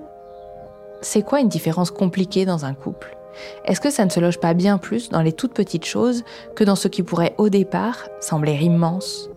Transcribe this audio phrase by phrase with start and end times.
[1.00, 3.16] C'est quoi une différence compliquée dans un couple?
[3.64, 6.24] Est-ce que ça ne se loge pas bien plus dans les toutes petites choses
[6.54, 9.30] que dans ce qui pourrait au départ sembler immense?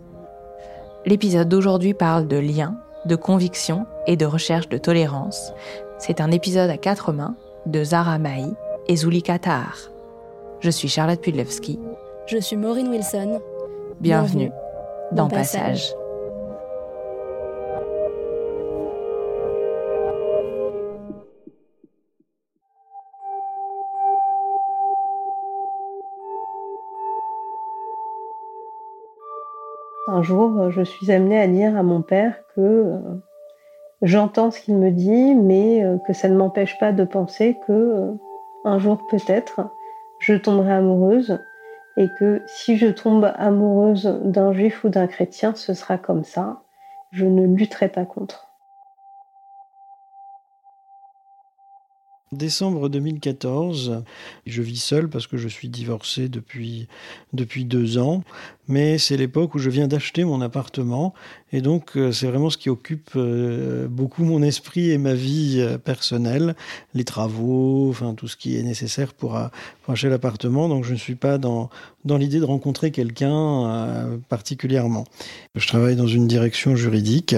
[1.06, 2.76] L'épisode d'aujourd'hui parle de lien,
[3.06, 5.52] de conviction et de recherche de tolérance.
[5.98, 7.36] C'est un épisode à quatre mains
[7.66, 8.52] de Zara Mahi
[8.88, 9.90] et Zulika Tahar.
[10.60, 11.78] Je suis Charlotte Pudlewski.
[12.26, 13.40] Je suis Maureen Wilson.
[14.00, 14.50] Bienvenue,
[15.12, 15.94] dans, Passage.
[30.24, 32.98] Jour, euh, je suis amenée à dire à mon père que euh,
[34.02, 38.12] j'entends ce qu'il me dit, mais euh, que ça ne m'empêche pas de penser que
[38.64, 39.60] un jour peut-être
[40.18, 41.38] je tomberai amoureuse
[41.96, 46.62] et que si je tombe amoureuse d'un juif ou d'un chrétien, ce sera comme ça.
[47.12, 48.48] Je ne lutterai pas contre.
[52.34, 54.02] Décembre 2014,
[54.46, 56.88] je vis seul parce que je suis divorcé depuis,
[57.32, 58.24] depuis deux ans,
[58.68, 61.14] mais c'est l'époque où je viens d'acheter mon appartement
[61.52, 65.58] et donc euh, c'est vraiment ce qui occupe euh, beaucoup mon esprit et ma vie
[65.60, 66.56] euh, personnelle,
[66.94, 69.38] les travaux, enfin tout ce qui est nécessaire pour,
[69.86, 70.68] acheter l'appartement.
[70.68, 71.70] Donc je ne suis pas dans,
[72.04, 75.04] dans l'idée de rencontrer quelqu'un particulièrement.
[75.54, 77.36] Je travaille dans une direction juridique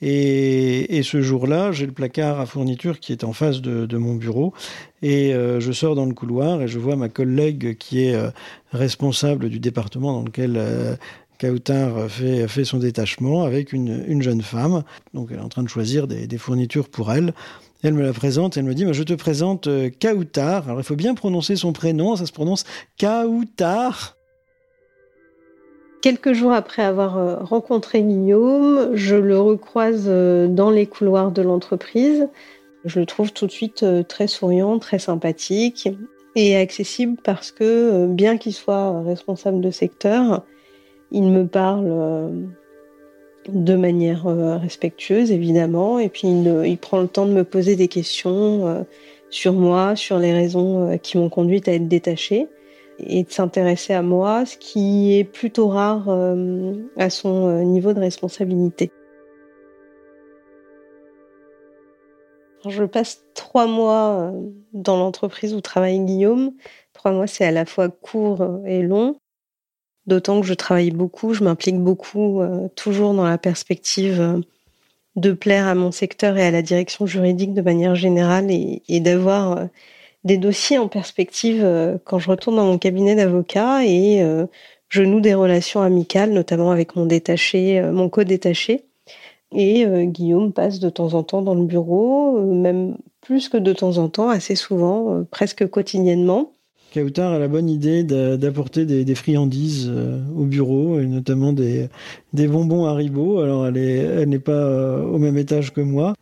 [0.00, 4.52] et, ce jour-là, j'ai le placard à fourniture qui est en face de, mon bureau.
[5.02, 8.30] Et euh, je sors dans le couloir et je vois ma collègue qui est euh,
[8.72, 10.96] responsable du département dans lequel euh,
[11.38, 14.82] Kautar fait, son détachement avec une, jeune femme.
[15.14, 17.32] Donc elle est en train de choisir des, fournitures pour elle.
[17.84, 19.68] Elle me la présente, elle me dit, je te présente
[20.00, 20.64] Kautar.
[20.64, 22.64] Alors il faut bien prononcer son prénom, ça se prononce
[22.98, 24.18] Kautar.
[26.00, 31.42] Quelques jours après avoir euh, rencontré Guillaume, je le recroise euh, dans les couloirs de
[31.42, 32.28] l'entreprise.
[32.88, 35.88] Je le trouve tout de suite euh, très souriant, très sympathique
[36.34, 40.44] et accessible parce que bien qu'il soit responsable de secteur,
[41.10, 42.30] il me parle
[43.48, 44.26] de manière
[44.60, 48.86] respectueuse évidemment et puis il, prend le temps de me poser des questions
[49.30, 52.46] sur moi, sur les raisons qui m'ont conduite à être détachée
[52.98, 57.92] et de s'intéresser à moi, ce qui est plutôt rare euh, à son euh, niveau
[57.92, 58.90] de responsabilité.
[62.66, 64.32] Je passe trois mois euh,
[64.72, 66.52] dans l'entreprise où travaille Guillaume.
[66.92, 69.20] Trois mois, c'est à la fois court et long.
[70.06, 72.40] D'autant que je travaille beaucoup, je m'implique beaucoup,
[72.76, 74.42] toujours dans la perspective
[75.16, 79.00] de plaire à mon secteur et à la direction juridique de manière générale et, et
[79.00, 79.68] d'avoir
[80.24, 81.62] des dossiers en perspective
[82.04, 84.24] quand je retourne dans mon cabinet d'avocat et
[84.88, 88.87] je noue des relations amicales, notamment avec mon détaché, mon co-détaché.
[89.54, 93.98] Et Guillaume passe de temps en temps dans le bureau, même plus que de temps
[93.98, 96.52] en temps, assez souvent, presque quotidiennement.
[96.94, 101.88] Kautar a la bonne idée d'apporter des, friandises euh, au bureau, et notamment des,
[102.32, 103.40] bonbons Haribo.
[103.40, 106.14] Alors, elle n'est pas euh, au même étage que moi,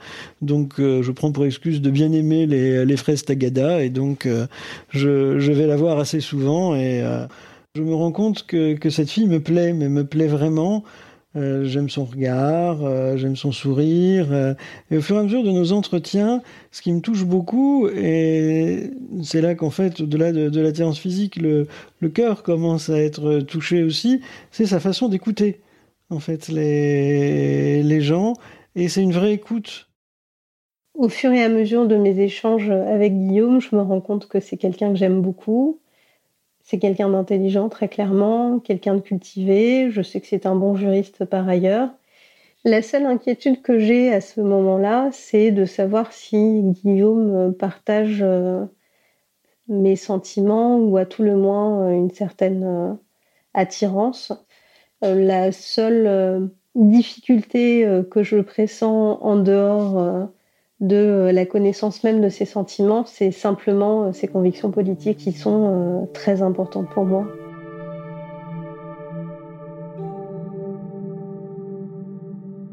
[0.42, 4.28] donc euh, je prends pour excuse de bien aimer les, fraises Tagada, et donc
[4.90, 7.02] je, vais la voir assez souvent, et
[7.76, 10.82] je me rends compte que cette fille me plaît, mais me plaît vraiment.
[11.36, 14.32] Euh, j'aime son regard, euh, j'aime son sourire.
[14.32, 14.54] Euh,
[14.90, 18.90] et au fur et à mesure de nos entretiens, ce qui me touche beaucoup, et
[19.22, 21.66] c'est là qu'en fait, au-delà de, de l'attirance physique, le,
[22.00, 25.60] le cœur commence à être touché aussi, c'est sa façon d'écouter,
[26.08, 28.32] en fait, les, les gens.
[28.74, 29.90] Et c'est une vraie écoute.
[30.94, 34.40] Au fur et à mesure de mes échanges avec Guillaume, je me rends compte que
[34.40, 35.80] c'est quelqu'un que j'aime beaucoup,
[36.66, 39.90] c'est quelqu'un d'intelligent, très clairement, quelqu'un de cultivé.
[39.92, 41.90] Je sais que c'est un bon juriste par ailleurs.
[42.64, 48.64] La seule inquiétude que j'ai à ce moment-là, c'est de savoir si Guillaume partage euh,
[49.68, 52.94] mes sentiments ou à tout le moins euh, une certaine euh,
[53.54, 54.32] attirance.
[55.02, 60.28] La seule difficulté que je pressens en dehors
[60.80, 65.32] de euh, la connaissance même de ses sentiments, c'est simplement euh, ses convictions politiques qui
[65.32, 67.26] sont euh, très importantes pour moi.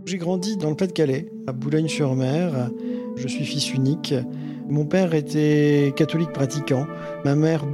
[0.05, 2.69] J'ai grandi dans le Pas-de-Calais, à Boulogne-sur-Mer.
[3.15, 4.13] Je suis fils unique.
[4.69, 6.85] Mon père était catholique pratiquant.
[7.23, 7.65] Ma mère,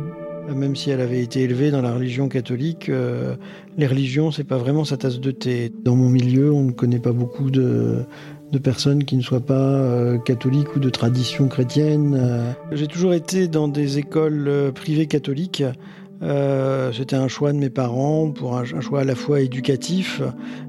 [0.56, 2.90] même si elle avait été élevée dans la religion catholique,
[3.78, 5.72] les religions, c'est pas vraiment sa tasse de thé.
[5.84, 8.06] Dans mon milieu, on ne connaît pas beaucoup de,
[8.52, 12.18] de personnes qui ne soient pas euh, catholiques ou de tradition chrétienne.
[12.20, 15.64] Euh, j'ai toujours été dans des écoles euh, privées catholiques.
[16.92, 20.22] C'était un choix de mes parents pour un, choix à la fois éducatif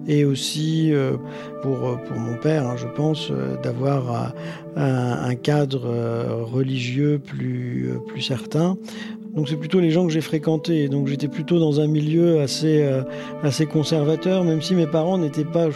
[0.06, 0.92] et aussi
[1.60, 4.32] pour, pour mon père, hein, je pense, d'avoir
[4.76, 5.88] un, cadre
[6.44, 8.76] religieux plus, plus certain.
[9.34, 10.88] Donc c'est plutôt les gens que j'ai fréquentés.
[10.88, 12.88] Donc j'étais plutôt dans un milieu assez,
[13.42, 15.70] assez conservateur, même si mes parents n'étaient pas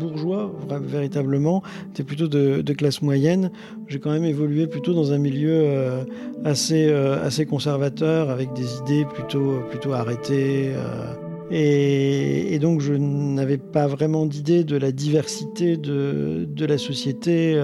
[0.00, 0.52] bourgeois,
[0.82, 1.62] véritablement.
[1.88, 3.50] C'était plutôt de, classe moyenne.
[3.88, 6.04] J'ai quand même évolué plutôt dans un milieu euh,
[6.44, 10.72] assez, euh, assez conservateur, avec des idées plutôt, plutôt arrêtées.
[10.74, 11.14] Euh.
[11.52, 17.60] Et, donc je n'avais pas vraiment d'idée de la diversité de, de la société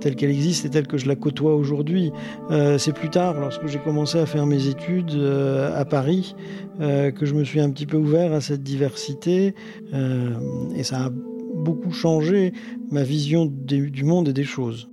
[0.00, 2.12] telle qu'elle existe et telle que je la côtoie aujourd'hui.
[2.76, 6.34] c'est plus tard, lorsque j'ai commencé à faire mes études à Paris,
[6.78, 9.54] que je me suis un petit peu ouvert à cette diversité.
[10.76, 11.10] et ça a
[11.64, 12.52] beaucoup changé
[12.90, 14.90] ma vision du monde et des choses.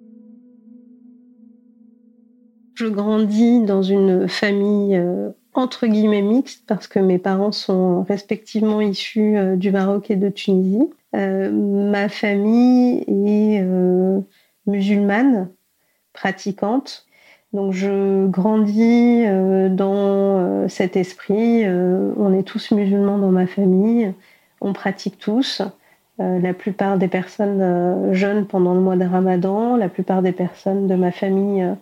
[2.82, 8.82] Je grandis dans une famille euh, entre guillemets mixte parce que mes parents sont respectivement
[8.82, 10.90] issus euh, du Maroc et de Tunisie.
[11.16, 13.64] Euh, ma famille est
[14.66, 15.50] musulmane,
[16.14, 17.06] pratiquante.
[17.54, 19.26] Donc je grandis
[19.76, 21.66] dans cet esprit.
[21.68, 24.14] on est tous musulmans dans ma famille.
[24.62, 25.62] On pratique tous.
[26.20, 30.34] Euh, la plupart des personnes euh, jeunes pendant le mois de Ramadan, la plupart des
[30.34, 31.74] personnes de ma famille euh,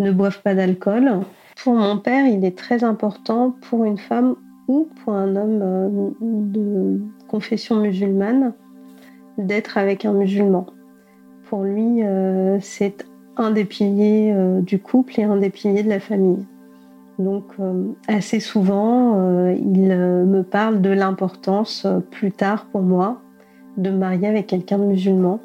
[0.00, 1.20] ne boivent pas d'alcool.
[1.62, 4.34] Pour mon père, il est très important pour une femme
[4.68, 8.52] ou pour un homme de confession musulmane
[9.38, 10.66] d'être avec un musulman.
[11.48, 12.02] Pour lui,
[12.60, 13.06] c'est
[13.36, 16.44] un des piliers du couple et un des piliers de la famille.
[17.20, 17.44] Donc
[18.08, 23.22] assez souvent, il me parle de l'importance plus tard pour moi
[23.76, 25.40] de marier avec quelqu'un de musulman.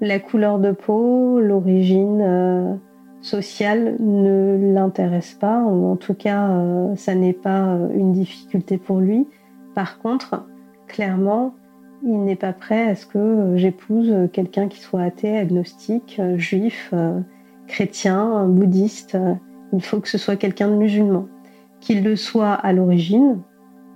[0.00, 2.74] La couleur de peau, l'origine euh,
[3.22, 8.76] sociale ne l'intéresse pas, ou en tout cas, euh, ça n'est pas euh, une difficulté
[8.76, 9.26] pour lui.
[9.74, 10.46] Par contre,
[10.86, 11.54] clairement,
[12.02, 16.92] il n'est pas prêt à ce que j'épouse quelqu'un qui soit athée, agnostique, juif,
[17.66, 19.18] chrétien, bouddhiste.
[19.72, 21.26] Il faut que ce soit quelqu'un de musulman.
[21.80, 23.38] Qu'il le soit à l'origine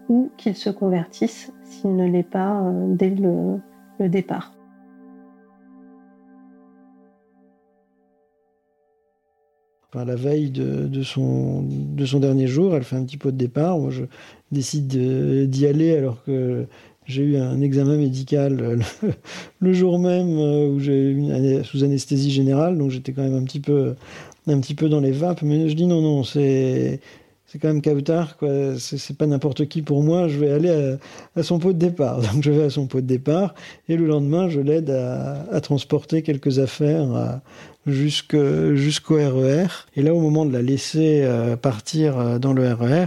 [0.09, 3.59] ou qu'il se convertisse s'il ne l'est pas dès le,
[4.00, 4.52] le départ.
[9.95, 13.78] la veille de, son, de son dernier jour, elle fait un petit pot de départ.
[13.78, 14.04] Moi, je
[14.52, 14.87] décide
[15.49, 16.66] d'y aller alors que
[17.07, 18.78] j'ai eu un examen médical
[19.61, 23.42] le, jour même euh, où j'ai eu sous anesthésie générale, donc j'étais quand même un
[23.42, 23.97] petit peu
[24.47, 25.42] un petit peu dans les vapes.
[25.42, 27.00] Mais je dis non, non, c'est
[27.50, 28.49] c'est quand même Kautar, quoi.
[28.78, 30.28] C'est pas n'importe qui pour moi.
[30.28, 30.97] Je vais aller
[31.35, 32.21] à, son pot de départ.
[32.33, 33.54] Donc je vais à son pot de départ
[33.88, 37.40] et le lendemain, je l'aide à, transporter quelques affaires
[37.87, 39.64] jusqu'au RER.
[39.64, 39.66] E
[39.97, 43.07] et là, au moment de la laisser euh, partir euh, dans le RER,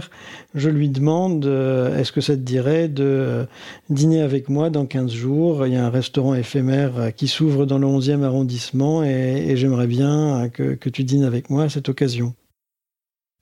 [0.54, 3.46] je lui demande euh, est-ce que ça te dirait de
[3.88, 5.66] dîner avec moi dans 15 jours?
[5.66, 10.50] Il y a un restaurant éphémère qui s'ouvre dans le 11e arrondissement et, j'aimerais bien
[10.52, 12.34] que tu dînes avec moi à cette occasion.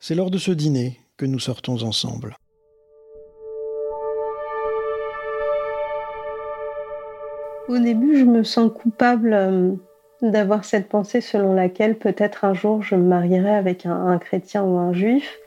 [0.05, 2.37] C'est lors de ce dîner que nous sortons ensemble.
[7.69, 9.71] Au début, je me sens coupable euh,
[10.21, 14.77] d'avoir cette pensée selon laquelle peut-être un jour je me marierai avec un, chrétien ou
[14.77, 15.39] un juif.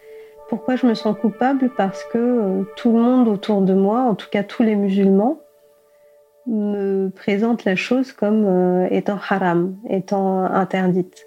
[0.47, 1.69] Pourquoi je me sens coupable?
[1.75, 5.38] Parce que euh, tout le monde autour de moi, en tout cas tous les musulmans,
[6.47, 11.25] me présentent la chose comme euh, étant haram, étant interdite.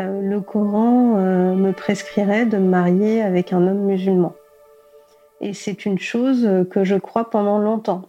[0.00, 4.32] Euh, le Coran euh, me prescrirait de me marier avec un homme musulman.
[5.40, 8.02] Et c'est une chose que je crois pendant longtemps.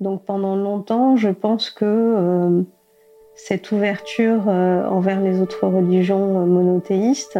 [0.00, 2.62] Donc pendant longtemps, je pense que euh,
[3.34, 7.38] cette ouverture envers les autres religions monothéistes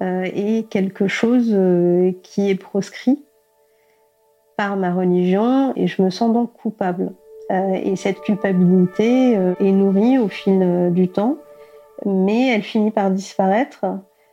[0.00, 1.56] est quelque chose
[2.22, 3.24] qui est proscrit
[4.56, 7.12] par ma religion et je me sens donc coupable.
[7.50, 11.38] et cette culpabilité est nourrie au fil du temps
[12.04, 13.84] mais elle finit par disparaître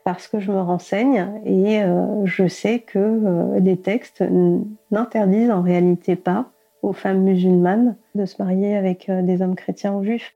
[0.03, 4.23] parce que je me renseigne et euh, je sais que euh, les textes
[4.91, 9.93] n'interdisent en réalité pas aux femmes musulmanes de se marier avec euh, des hommes chrétiens
[9.93, 10.33] ou juifs.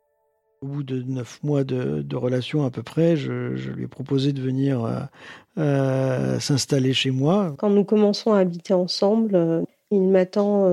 [0.62, 4.40] Au bout de neuf mois de, relation à peu près, je, lui ai proposé de
[4.40, 5.10] venir
[5.58, 7.54] s'installer chez moi.
[7.58, 10.66] Quand nous commençons à habiter ensemble, il m'attend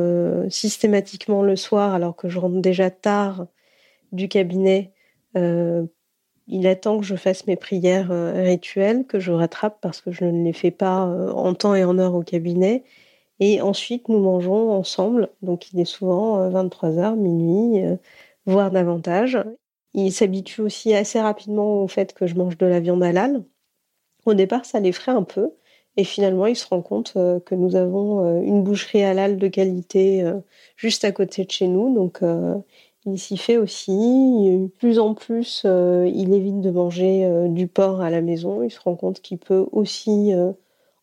[0.49, 3.47] systématiquement le soir alors que je rentre déjà tard
[4.13, 4.93] du cabinet
[6.49, 10.25] il attend que je fasse mes prières euh, rituelles, que je rattrape parce que je
[10.25, 12.85] ne les fais pas euh, en temps et en heure au cabinet.
[13.41, 15.31] Et ensuite, nous mangeons ensemble.
[15.43, 17.83] Donc, il est souvent 23h, euh, minuit,
[18.47, 19.39] voire davantage.
[19.95, 23.45] Il s'habitue aussi assez rapidement au fait que je mange de la viande halal.
[24.27, 25.53] Au départ, ça l'effraie un peu.
[25.97, 30.25] Et finalement, il se rend compte que nous avons une boucherie halal de qualité
[30.77, 31.95] juste à côté de chez nous.
[31.95, 32.23] Donc,
[33.07, 33.91] il s'y fait aussi.
[33.93, 38.63] De plus en plus, euh, il évite de manger euh, du porc à la maison.
[38.63, 40.53] Il se rend compte qu'il peut aussi euh,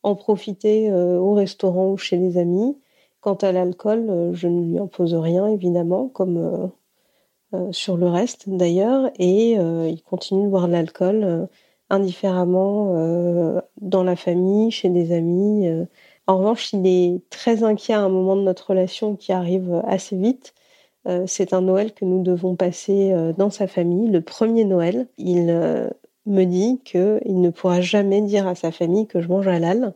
[0.04, 2.77] en profiter au restaurant ou chez des amis.
[3.20, 6.72] Quant à l'alcool, je ne lui impose rien, évidemment, comme
[7.72, 9.10] sur le reste d'ailleurs.
[9.20, 11.50] Et il continue de boire de l'alcool
[11.89, 15.68] indifféremment dans la famille, chez des amis.
[16.27, 20.16] En revanche, il est très inquiet à un moment de notre relation qui arrive assez
[20.16, 20.54] vite
[21.25, 25.07] c'est un Noël que nous devons passer euh, dans sa famille, le premier Noël.
[25.17, 25.89] Il euh,
[26.25, 29.93] me dit qu'il ne pourra jamais dire à sa famille que je mange halal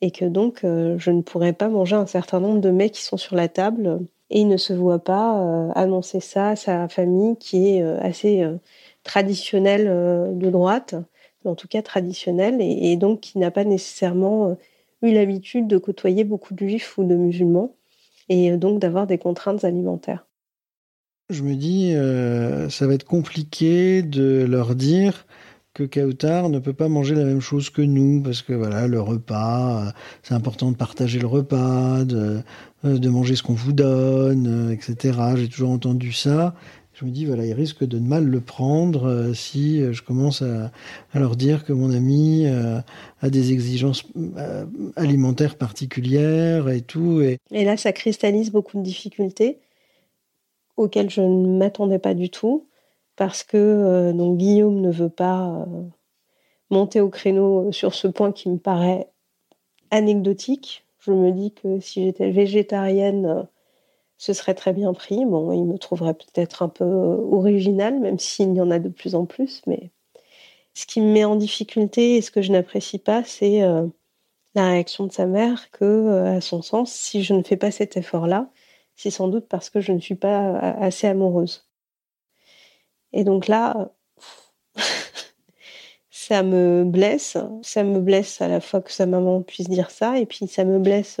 [0.00, 3.16] et que donc je ne pourrai pas manger un certain nombre de mets qui sont
[3.16, 4.00] sur la table.
[4.30, 8.44] Et il ne se voit pas annoncer ça à sa famille qui est assez
[9.04, 10.96] traditionnelle de droite,
[11.46, 14.56] en tout cas traditionnelle, et donc qui n'a pas nécessairement
[15.00, 17.74] eu l'habitude de côtoyer beaucoup de juifs ou de musulmans,
[18.28, 20.26] et donc d'avoir des contraintes alimentaires.
[21.28, 25.26] Je me dis, euh, ça va être compliqué de leur dire
[25.74, 29.00] que Kautar ne peut pas manger la même chose que nous, parce que voilà, le
[29.00, 29.90] repas, euh,
[30.22, 32.42] c'est important de partager le repas, de,
[32.84, 35.18] euh, de manger ce qu'on vous donne, etc.
[35.34, 36.54] J'ai toujours entendu ça.
[36.94, 40.70] Je me dis, voilà, ils risquent de mal le prendre si je commence à,
[41.12, 44.04] leur dire que mon ami a des exigences
[44.94, 47.20] alimentaires particulières et tout.
[47.20, 47.36] Et...
[47.50, 49.58] et là, ça cristallise beaucoup de difficultés
[50.76, 52.66] auquel je ne m'attendais pas du tout,
[53.16, 55.82] parce que euh, Guillaume ne veut pas euh,
[56.70, 59.08] monter au créneau sur ce point qui me paraît
[59.90, 60.84] anecdotique.
[61.00, 63.42] Je me dis que si j'étais végétarienne, euh,
[64.18, 65.24] ce serait très bien pris.
[65.24, 69.14] Bon, il me trouverait peut-être un peu original, même s'il y en a de plus
[69.14, 69.90] en plus, mais
[70.74, 73.60] ce qui me met en difficulté et ce que je n'apprécie pas, c'est
[74.54, 77.96] la réaction de sa mère que, à son sens, si je ne fais pas cet
[77.96, 78.50] effort-là,
[78.96, 81.68] c'est sans doute parce que je ne suis pas euh, assez amoureuse.
[83.12, 83.90] Et donc là,
[86.10, 87.36] ça me blesse.
[87.62, 90.64] Ça me blesse à la fois que sa maman puisse dire ça, et puis ça
[90.64, 91.20] me blesse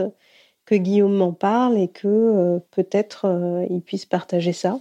[0.64, 4.80] que Guillaume m'en parle et que euh, peut-être euh, il puisse partager ça.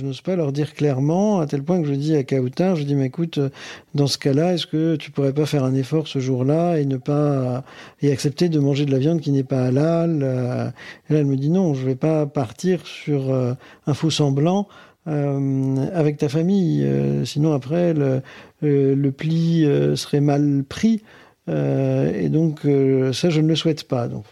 [0.00, 2.84] Je n'ose pas leur dire clairement, à tel point que je dis à Kautar, je
[2.84, 3.40] dis, mais écoute,
[3.96, 6.98] dans ce cas-là, est-ce que tu pourrais pas faire un effort ce jour-là et ne
[6.98, 7.64] pas,
[8.00, 10.22] et accepter de manger de la viande qui n'est pas halal?
[11.10, 13.54] Et là, elle me dit non, je vais pas partir sur euh,
[13.88, 14.68] un faux semblant.
[15.08, 18.22] Euh, avec ta famille, euh, sinon après le,
[18.62, 21.02] le pli serait mal pris.
[21.48, 22.60] Et donc
[23.12, 24.08] ça, je ne le souhaite pas.
[24.08, 24.24] Donc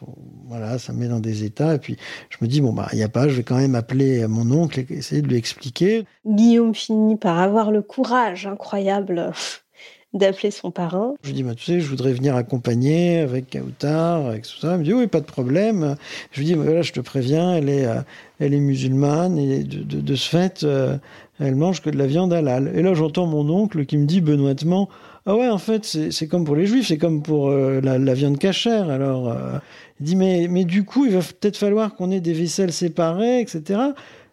[0.49, 1.75] voilà, ça me met dans des états.
[1.75, 1.97] Et puis
[2.31, 4.51] je me dis bon bah il n'y a pas, je vais quand même appeler mon
[4.51, 6.05] oncle et essayer de lui expliquer.
[6.27, 9.33] Guillaume finit par avoir le courage incroyable
[10.17, 11.15] d'appeler son parrain.
[11.23, 14.75] Je lui dis, bah, tu sais, je voudrais venir accompagner avec Kautar, avec tout ça.
[14.75, 15.97] Il me dit, oui, pas de problème.
[16.33, 18.01] Je lui dis, voilà, je te préviens, elle est, euh,
[18.41, 20.97] elle est musulmane et de, de, ce fait, euh,
[21.39, 22.73] elle mange que de la viande halal.
[22.75, 24.89] Et là, j'entends mon oncle qui me dit benoîtement,
[25.27, 28.39] ah ouais, en fait, c'est comme pour les juifs, c'est comme pour euh, la, viande
[28.39, 28.91] cachère.
[28.91, 29.37] Alors,
[30.01, 33.41] il dit, mais, mais du coup, il va peut-être falloir qu'on ait des vaisselles séparées,
[33.41, 33.81] etc.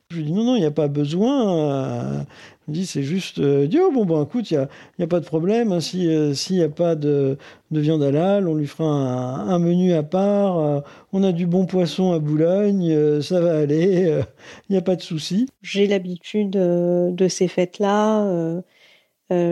[0.09, 2.25] Je lui dis non, non, il n'y a pas besoin.
[2.67, 4.69] Il me dit c'est juste, euh, dit, oh, bon, bon, écoute, il n'y a,
[5.01, 5.73] a, pas de problème.
[5.73, 7.37] Hein, si euh, S'il n'y a pas de,
[7.71, 10.59] de, viande halal, on lui fera un, menu à part.
[10.59, 10.79] Euh,
[11.11, 14.21] on a du bon poisson à Boulogne, ça va aller.
[14.69, 15.49] Il n'y a pas de souci.
[15.61, 18.61] J'ai l'habitude de ces fêtes-là.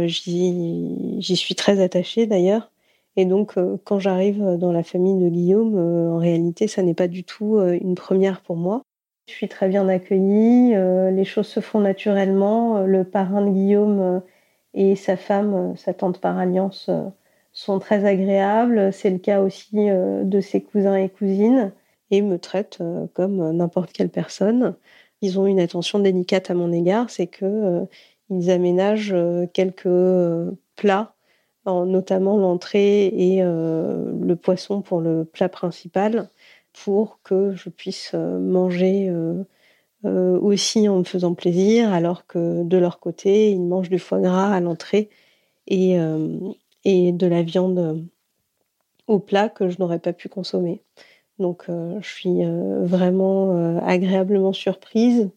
[0.07, 2.71] J'y suis très attachée d'ailleurs.
[3.17, 7.23] Et donc, quand j'arrive dans la famille de Guillaume, en réalité, ça n'est pas du
[7.23, 8.83] tout une première pour moi.
[9.31, 12.79] Je suis très bien accueillie, euh, les choses se font naturellement.
[12.79, 14.19] Euh, le parrain de Guillaume euh,
[14.73, 16.89] et sa femme, sa tante par alliance,
[17.53, 18.91] sont très agréables.
[18.93, 21.73] C'est le cas aussi de ses cousins et cousines
[22.11, 22.81] et me traitent
[23.13, 24.75] comme n'importe quelle personne.
[25.21, 27.85] Ils ont une attention délicate à mon égard, c'est que
[28.31, 29.15] ils aménagent
[29.53, 29.87] quelques
[30.75, 31.13] plats,
[31.67, 36.29] notamment l'entrée et le poisson pour le plat principal
[36.73, 39.43] pour que je puisse euh, manger euh,
[40.05, 44.19] euh, aussi en me faisant plaisir, alors que de leur côté, ils mangent du foie
[44.19, 45.09] gras à l'entrée
[45.67, 45.95] et,
[46.83, 48.03] et de la viande
[49.07, 50.81] au plat que je n'aurais pas pu consommer.
[51.37, 52.43] Donc je suis
[52.81, 55.29] vraiment agréablement surprise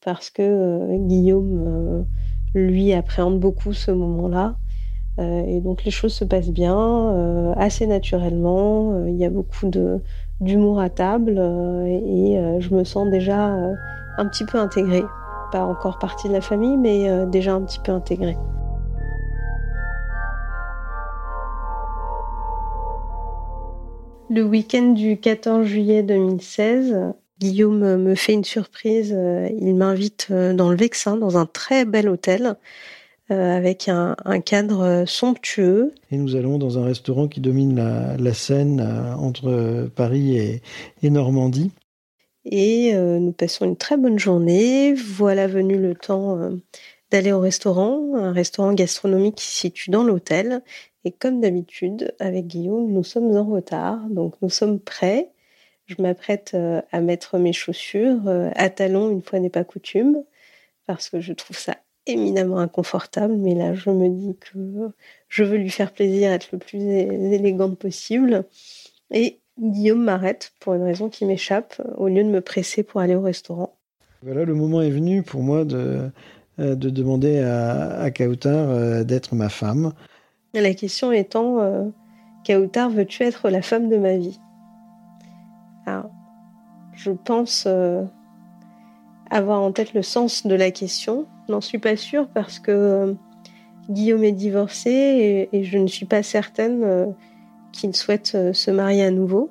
[0.00, 2.06] parce que Guillaume,
[2.54, 4.56] lui, appréhende beaucoup ce moment-là.
[5.18, 9.04] et donc les choses se passent bien, assez naturellement.
[9.06, 9.66] Il y a beaucoup
[10.40, 13.74] d'humour à table euh, et euh, je me sens déjà euh,
[14.18, 15.04] un petit peu intégrée.
[15.52, 18.36] Pas encore partie de la famille, mais déjà un petit peu intégrée.
[24.30, 29.10] Le week-end du 14 juillet 2016, Guillaume me fait une surprise.
[29.10, 32.56] Il m'invite dans le Vexin, dans un très bel hôtel.
[33.30, 35.94] Euh, avec un, cadre euh, somptueux.
[36.10, 41.70] Et nous allons dans un restaurant qui domine la, Seine euh, entre Paris et, Normandie.
[42.44, 44.92] Et nous passons une très bonne journée.
[44.92, 46.38] Voilà venu le temps
[47.10, 50.60] d'aller au restaurant, un restaurant gastronomique qui se situe dans l'hôtel.
[51.06, 55.30] Et comme d'habitude, avec Guillaume, nous sommes en retard, donc nous sommes prêts.
[55.86, 56.56] Je m'apprête
[56.92, 58.22] à mettre mes chaussures
[58.54, 60.22] à talons une fois n'est pas coutume,
[60.86, 64.92] parce que je trouve ça éminemment inconfortable, mais là, je me dis que
[65.28, 68.44] je veux lui faire plaisir, être le plus élégante possible.
[69.10, 73.14] Et Guillaume m'arrête pour une raison qui m'échappe, au lieu de me presser pour aller
[73.14, 73.76] au restaurant.
[74.22, 76.10] Voilà, le moment est venu pour moi de,
[76.58, 79.92] euh, de demander à, à Kautar euh, d'être ma femme.
[80.54, 81.84] La question étant, euh,
[82.46, 84.38] Kautar, veux-tu être la femme de ma vie?
[85.86, 86.10] Alors,
[86.94, 87.66] je pense
[89.30, 93.14] avoir en tête le sens de la question, N'en suis pas sûre parce que euh,
[93.90, 97.06] Guillaume est divorcé et, je ne suis pas certaine euh,
[97.70, 99.50] qu'il souhaite euh, se marier à nouveau.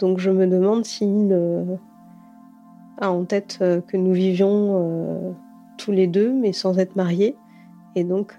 [0.00, 1.32] Donc je me demande s'il
[3.00, 5.36] a en tête que nous vivions
[5.78, 7.36] tous les deux mais sans être mariés.
[7.94, 8.34] Et donc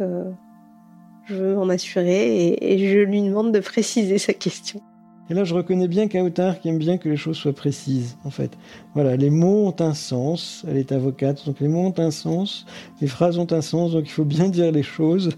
[1.23, 4.81] je veux m'en assurer et je lui demande de préciser sa question.
[5.29, 8.29] Et là, je reconnais bien Kautar qui aime bien que les choses soient précises, en
[8.29, 8.51] fait.
[8.93, 10.63] Voilà, les mots ont un sens.
[10.67, 12.65] Elle est avocate, donc les mots ont un sens,
[13.01, 15.31] les phrases ont un sens, donc il faut bien dire les choses.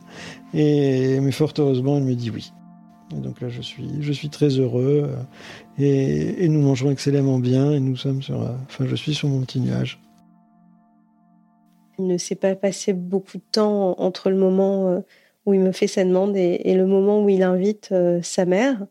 [0.53, 2.51] Et mais fort heureusement, elle me dit oui.
[3.11, 5.09] Donc là, je suis, je suis très heureux.
[5.79, 7.71] Euh, et, nous mangerons excellemment bien.
[7.71, 10.01] Et nous sommes sur, euh, enfin, je suis sur mon petit nuage.
[11.97, 14.99] Il ne s'est pas passé beaucoup de temps entre le moment euh,
[15.45, 18.85] où il me fait sa demande et le moment où il invite sa mère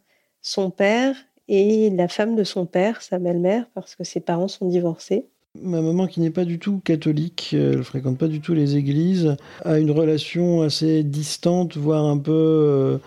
[0.47, 1.17] son père
[1.49, 5.27] et la femme de son père, sa belle-mère, parce que ses parents sont divorcés.
[5.61, 9.37] Ma maman, qui n'est pas du tout catholique, elle fréquente pas du tout les églises,
[9.65, 12.99] a une relation assez distante, voire un peu euh,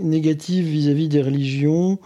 [0.00, 1.98] négative vis-à-vis des religions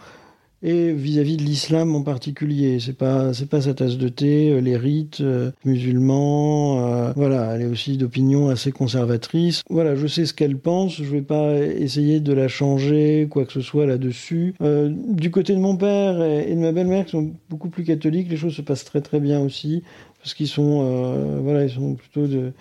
[0.62, 2.78] et vis-à-vis de l'islam en particulier.
[2.80, 6.86] C'est pas c'est pas sa tasse de thé, euh, les rites euh, musulmans.
[6.86, 9.62] Euh, voilà, elle est aussi d'opinion assez conservatrice.
[9.68, 10.96] Voilà, je sais ce qu'elle pense.
[10.96, 14.54] Je vais pas essayer de la changer quoi que ce soit là-dessus.
[14.60, 18.36] du côté de mon père et, de ma belle-mère qui sont beaucoup plus catholiques, les
[18.36, 19.82] choses se passent très très bien aussi
[20.18, 22.52] parce qu'ils sont voilà ils sont plutôt de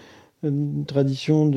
[0.43, 1.51] une tradition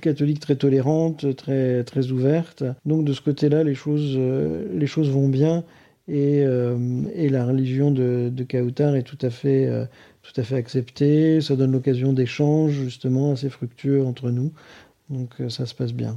[0.00, 2.64] catholique très tolérante, très très ouverte.
[2.86, 5.64] Donc de ce côté-là, les choses les choses vont bien
[6.08, 6.44] et,
[7.14, 9.70] et la religion de, de Kautar est tout à fait
[10.22, 11.40] tout à fait acceptée.
[11.40, 14.52] Ça donne l'occasion d'échanges justement assez fructueux entre nous.
[15.10, 16.16] Donc ça se passe bien.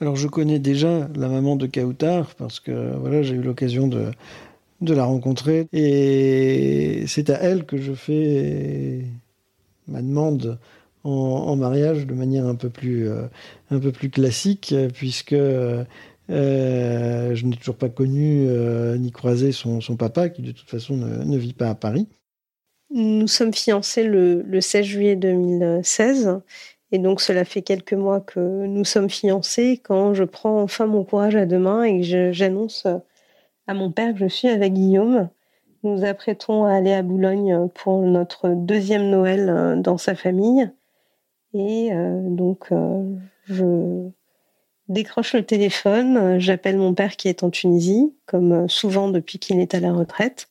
[0.00, 4.10] Alors je connais déjà la maman de Kautar parce que voilà, j'ai eu l'occasion de,
[4.82, 9.04] de la rencontrer et c'est à elle que je fais
[9.88, 10.58] ma demande
[11.04, 13.26] en, mariage de manière un peu plus, euh,
[13.70, 15.84] un peu plus classique puisque euh,
[16.28, 20.96] je n'ai toujours pas connu euh, ni croisé son, son, papa qui de toute façon
[20.96, 22.08] ne, ne, vit pas à Paris.
[22.90, 26.40] Nous sommes fiancés le, le 16 juillet 2016
[26.92, 31.04] et donc cela fait quelques mois que nous sommes fiancés quand je prends enfin mon
[31.04, 32.86] courage à deux mains et que j'annonce
[33.66, 35.28] à mon père que je suis avec Guillaume.
[35.82, 40.70] Nous apprêtons à aller à Boulogne pour notre deuxième Noël euh, dans sa famille.
[41.54, 43.02] Et euh, donc euh,
[43.44, 44.08] je
[44.88, 49.74] décroche le téléphone, j'appelle mon père qui est en Tunisie, comme souvent depuis qu'il est
[49.74, 50.48] à la retraite.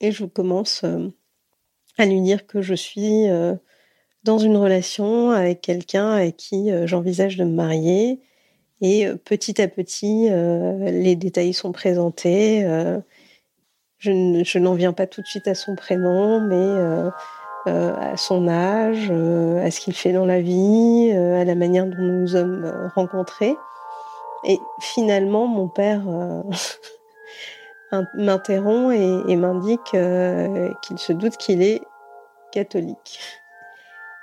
[0.00, 0.84] Et je commence
[1.96, 3.28] à lui dire que je suis
[4.24, 8.20] dans une relation avec quelqu'un avec qui euh, j'envisage de me marier.
[8.80, 12.64] Et euh, petit à petit, euh, les détails sont présentés.
[14.00, 17.10] Je n'en viens pas tout de suite à son prénom, mais
[17.66, 22.20] à son âge, à ce qu'il fait dans la vie, à la manière dont nous
[22.20, 23.56] nous sommes rencontrés.
[24.44, 26.02] Et finalement, mon père
[28.14, 29.96] m'interrompt et m'indique
[30.82, 31.82] qu'il se doute qu'il est
[32.52, 33.20] catholique.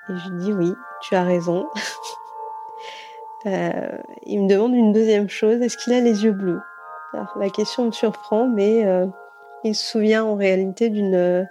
[0.09, 1.67] Et je dis oui, tu as raison.
[3.45, 6.61] euh, il me demande une deuxième chose, est-ce qu'il a les yeux bleus?
[7.13, 9.07] Alors la question me surprend, mais euh,
[9.65, 11.47] il se souvient en réalité d'une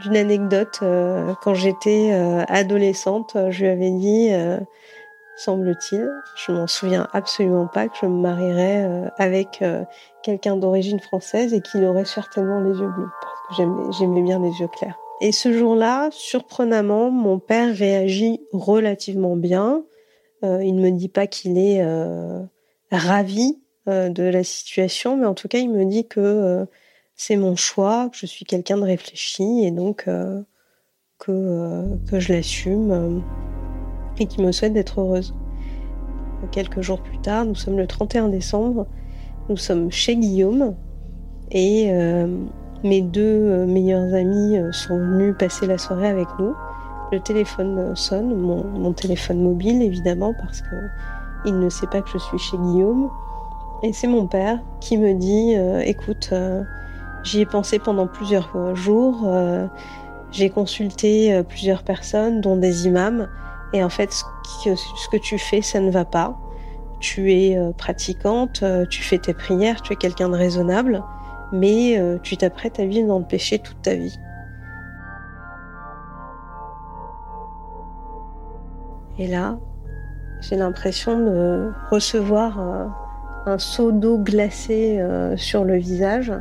[0.00, 0.78] d'une anecdote.
[0.82, 4.30] Euh, quand j'étais euh, adolescente, je lui avais dit,
[5.36, 9.62] semble-t-il, je m'en souviens absolument pas, que je me marierais avec
[10.22, 14.98] quelqu'un d'origine française et qu'il aurait certainement les yeux bleus, j'aimais bien les yeux clairs.
[15.20, 19.84] Et ce jour-là, surprenamment, mon père réagit relativement bien.
[20.42, 22.40] Euh, il ne me dit pas qu'il est euh,
[22.90, 26.66] ravi euh, de la situation, mais en tout cas, il me dit que
[27.20, 30.44] c'est mon choix, que je suis quelqu'un de réfléchi et donc que,
[31.18, 33.22] que je l'assume
[34.18, 35.34] et qu'il me souhaite d'être heureuse.
[36.50, 38.86] Quelques jours plus tard, nous sommes le 31 décembre,
[39.50, 40.74] nous sommes chez Guillaume
[41.50, 41.90] et
[42.82, 46.54] mes deux euh, meilleurs amis euh, sont venus passer la soirée avec nous.
[47.12, 50.76] Le téléphone euh, sonne, mon, téléphone mobile évidemment, parce que
[51.44, 53.10] il ne sait pas que je suis chez Guillaume.
[53.82, 55.54] Et c'est mon père qui me dit
[55.88, 56.34] écoute,
[57.22, 59.28] j'y ai pensé pendant plusieurs jours,
[60.30, 63.28] j'ai consulté plusieurs personnes, dont des imams,
[63.72, 66.38] et en fait, ce que, tu fais, ça ne va pas.
[66.98, 71.02] Tu es pratiquante, tu fais tes prières, tu es quelqu'un de raisonnable
[71.52, 74.18] mais euh, tu t'apprêtes à vivre dans le péché toute ta vie.
[79.18, 79.58] Et là,
[80.40, 82.86] j'ai l'impression de recevoir euh,
[83.46, 86.32] un seau d'eau glacée euh, sur le visage.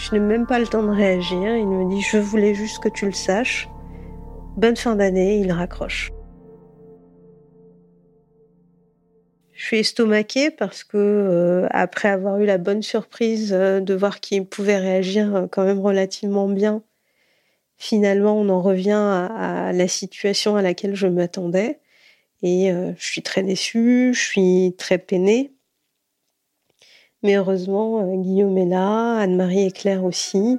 [0.00, 1.56] Je n'ai même pas le temps de réagir.
[1.56, 3.68] Il me dit Je voulais juste que tu le saches.
[4.56, 5.38] Bonne fin d'année.
[5.38, 6.12] Il raccroche.
[9.52, 14.20] Je suis estomaquée parce que euh, après avoir eu la bonne surprise euh, de voir
[14.20, 16.80] qu'il pouvait réagir euh, quand même relativement bien,
[17.76, 21.80] finalement on en revient à, la situation à laquelle je m'attendais
[22.42, 25.52] et je suis très déçue, je suis très peinée.
[27.22, 30.58] Mais heureusement, Guillaume est là, Anne-Marie et Claire aussi.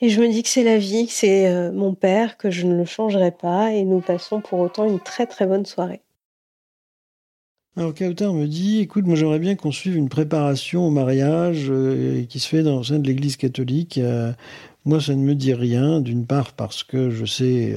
[0.00, 2.76] Et je me dis que c'est la vie, que c'est mon père, que je ne
[2.76, 6.02] le changerai pas, et nous passons pour autant une très très bonne soirée.
[7.78, 12.24] Alors Kautar me dit, écoute, moi j'aimerais bien qu'on suive une préparation au mariage euh,
[12.24, 13.98] qui se fait dans le sein de l'Église catholique.
[13.98, 14.32] Euh,
[14.86, 17.76] moi, ça ne me dit rien, d'une part parce que je sais,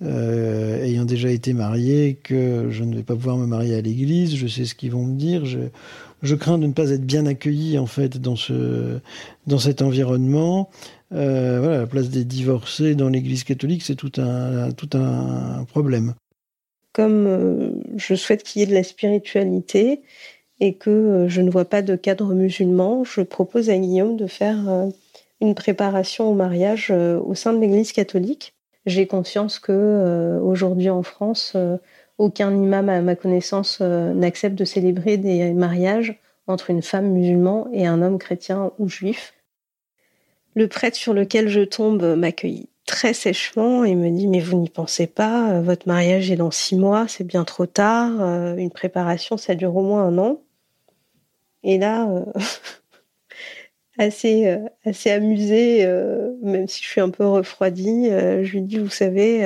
[0.00, 4.36] euh, ayant déjà été marié, que je ne vais pas pouvoir me marier à l'Église.
[4.36, 5.44] Je sais ce qu'ils vont me dire.
[6.22, 8.98] Je, crains de ne pas être bien accueilli en fait dans ce
[9.46, 10.70] dans cet environnement.
[11.10, 16.14] voilà, la place des divorcés dans l'Église catholique, c'est tout un tout un problème
[16.96, 20.00] comme euh, je souhaite qu'il y ait de la spiritualité
[20.60, 24.26] et que euh, je ne vois pas de cadre musulman, je propose à Guillaume de
[24.26, 24.86] faire euh,
[25.42, 28.54] une préparation au mariage au sein de l'Église catholique.
[28.86, 31.54] J'ai conscience que aujourd'hui en France,
[32.18, 37.86] aucun imam, à ma connaissance, n'accepte de célébrer des mariages entre une femme musulmane et
[37.86, 39.34] un homme chrétien ou juif.
[40.54, 43.84] Le prêtre sur lequel je tombe m'accueille très sèchement.
[43.84, 47.24] Il me dit, mais vous n'y pensez pas, votre mariage est dans six mois, c'est
[47.24, 48.12] bien trop tard,
[48.56, 50.40] une préparation, ça dure au moins un an.
[51.62, 52.08] Et là,
[53.98, 58.08] assez, euh, assez amusée, euh, même si je suis un peu refroidie.
[58.10, 59.42] Euh, je lui dis, vous savez,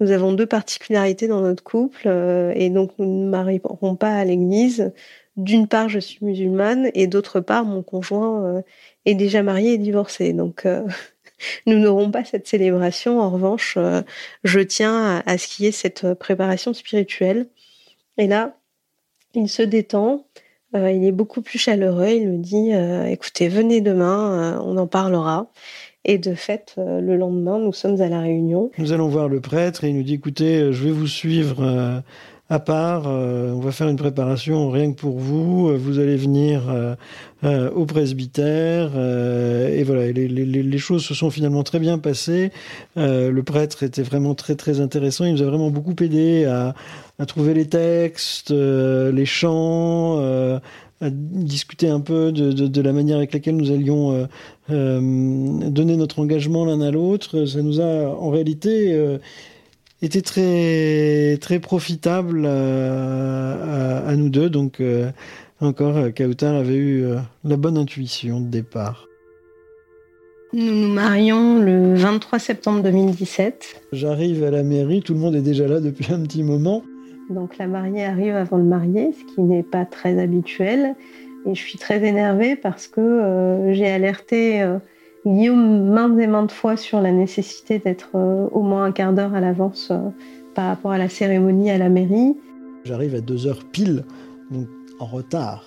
[0.00, 2.08] nous avons deux particularités dans notre couple
[2.54, 4.92] et donc nous ne marierons pas à l'église.
[5.36, 8.62] D'une part, je suis musulmane et d'autre part, mon conjoint
[9.04, 10.32] est déjà marié et divorcé.
[10.32, 10.66] Donc,
[11.66, 13.20] nous n'aurons pas cette célébration.
[13.20, 13.78] En revanche,
[14.44, 17.46] je tiens à, ce qu'il y ait cette préparation spirituelle.
[18.18, 18.58] Et là,
[19.34, 20.26] il se détend
[20.74, 22.08] euh, il est beaucoup plus chaleureux.
[22.08, 25.50] Il me dit euh, écoutez, venez demain, euh, on en parlera.
[26.06, 28.70] Et de fait, le lendemain, nous sommes à la réunion.
[28.78, 32.02] Nous allons voir le prêtre et il nous dit écoutez, je vais vous suivre
[32.48, 33.06] à part.
[33.06, 35.76] on va faire une préparation rien que pour vous.
[35.76, 36.62] Vous allez venir
[37.42, 38.96] au presbytère.
[38.96, 42.52] et voilà, les, choses se sont finalement très bien passées.
[42.94, 45.24] le prêtre était vraiment très très intéressant.
[45.24, 46.74] Il nous a vraiment beaucoup aidé à,
[47.24, 50.58] trouver les textes, euh, les chants, euh,
[51.00, 54.26] à discuter un peu de, de, de, la manière avec laquelle nous allions euh,
[54.70, 57.44] euh donner notre engagement l'un à l'autre.
[57.44, 58.98] Ça nous a en réalité
[60.02, 64.48] été très, très profitable à, à, nous deux.
[64.48, 64.82] Donc
[65.60, 67.04] encore, Kautar avait eu
[67.44, 69.06] la bonne intuition de départ.
[70.52, 73.82] Nous nous marions le 23 septembre 2017.
[73.92, 76.82] J'arrive à la mairie, tout le monde est déjà là depuis un petit moment.
[77.30, 80.94] Donc la mariée arrive avant le marié, ce qui n'est pas très habituel.
[81.46, 84.78] Et je suis très énervée parce que euh, j'ai alerté euh,
[85.24, 89.34] Guillaume maintes et maintes fois sur la nécessité d'être euh, au moins un quart d'heure
[89.34, 89.92] à l'avance
[90.54, 92.36] par rapport à la cérémonie à la mairie.
[92.84, 94.04] J'arrive à deux heures pile,
[94.50, 94.66] donc
[95.00, 95.64] en retard.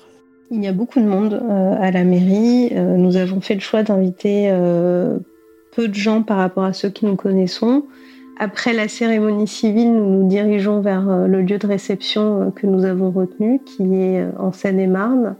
[0.52, 1.34] Il y a beaucoup de monde
[1.80, 2.74] à la mairie.
[2.74, 4.50] nous avons fait le choix d'inviter
[5.76, 7.84] peu de gens par rapport à ceux qui nous connaissons.
[8.42, 12.68] Après la cérémonie civile, nous nous dirigeons vers euh, le lieu de réception euh, que
[12.68, 15.36] nous avons retenu, qui est euh, en Seine-et-Marne.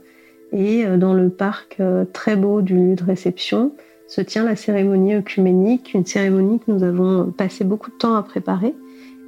[0.52, 1.80] Et dans le parc
[2.12, 3.70] très beau du lieu de réception
[4.08, 8.24] se tient la cérémonie œcuménique, une cérémonie que nous avons passé beaucoup de temps à
[8.24, 8.74] préparer,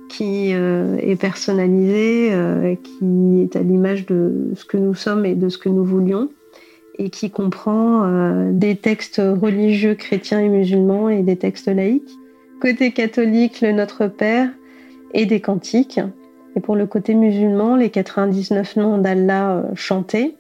[0.09, 2.33] qui est personnalisée,
[2.83, 6.29] qui est à l'image de ce que nous sommes et de ce que nous voulions,
[6.99, 12.19] et qui comprend des textes religieux chrétiens et musulmans et des textes laïques
[12.63, 14.49] côté catholique, le Notre Père
[15.15, 15.99] et des cantiques.
[16.55, 20.37] Et pour le côté musulman, les 99 noms d'Allah euh, chantés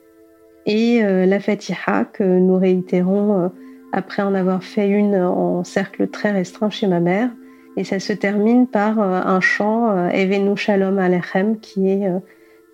[0.65, 3.49] et euh, la Fatiha que nous réitérons euh,
[3.91, 7.29] après en avoir fait une en cercle très restreint chez ma mère.
[7.77, 12.07] Et ça se termine par un chant Evenu Shalom Alechem qui est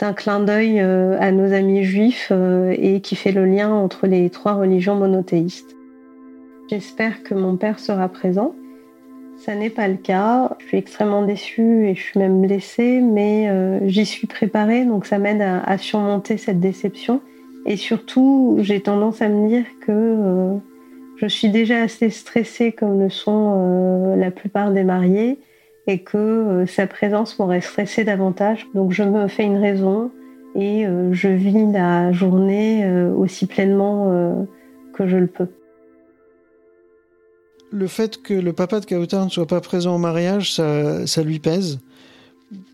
[0.00, 2.32] un clin d'œil à nos amis juifs
[2.72, 5.76] et qui fait le lien entre les trois religions monothéistes.
[6.68, 8.56] J'espère que mon père sera présent
[9.38, 10.50] ça n'est pas le cas.
[10.58, 15.06] Je suis extrêmement déçue et je suis même blessée, mais euh, j'y suis préparée, donc
[15.06, 17.20] ça m'aide à, surmonter cette déception.
[17.66, 20.54] Et surtout, j'ai tendance à me dire que euh,
[21.16, 25.38] je suis déjà assez stressée comme le sont euh, la plupart des mariés
[25.86, 28.66] et que sa présence m'aurait stressée davantage.
[28.74, 30.10] Donc je me fais une raison
[30.54, 34.46] et je vis la journée aussi pleinement
[34.92, 35.48] que je le peux
[37.70, 41.22] le fait que le papa de Kautar ne soit pas présent au mariage, ça, ça
[41.22, 41.78] lui pèse,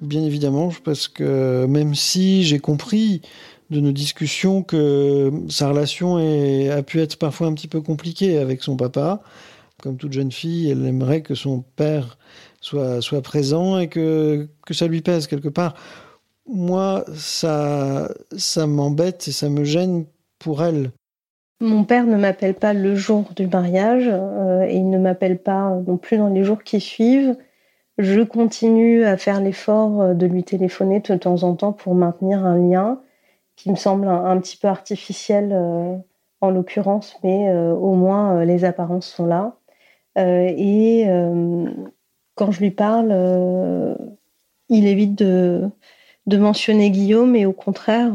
[0.00, 3.22] bien évidemment, parce que même si j'ai compris
[3.70, 8.62] de nos discussions que sa relation a pu être parfois un petit peu compliquée avec
[8.62, 9.22] son papa,
[9.82, 12.18] comme toute jeune fille, elle aimerait que son père
[12.60, 15.74] soit, soit présent et que, que ça lui pèse quelque part.
[16.46, 20.06] Moi, ça, ça m'embête et ça me gêne
[20.38, 20.92] pour elle.
[21.60, 25.80] Mon père ne m'appelle pas le jour du mariage euh, et il ne m'appelle pas
[25.86, 27.36] non plus dans les jours qui suivent.
[27.96, 32.44] Je continue à faire l'effort euh, de lui téléphoner de temps en temps pour maintenir
[32.44, 33.00] un lien
[33.56, 35.96] qui me semble un, petit peu artificiel euh,
[36.40, 39.56] en l'occurrence, mais au moins les apparences sont là.
[40.16, 41.06] et
[42.34, 43.96] quand je lui parle,
[44.68, 45.70] il évite de,
[46.26, 48.12] de mentionner Guillaume et au contraire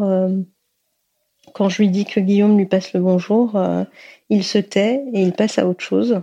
[1.54, 3.84] quand je lui dis que Guillaume lui passe le bonjour, euh,
[4.30, 6.22] il se tait et il passe à autre chose.